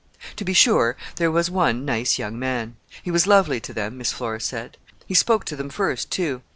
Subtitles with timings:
[0.37, 2.75] To be sure, there was one nice young man.
[3.03, 4.77] He was lovely to them, Miss Flora said.
[5.05, 6.41] He spoke to them first, too.